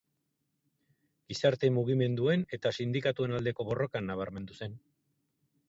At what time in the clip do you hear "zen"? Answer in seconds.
4.65-4.79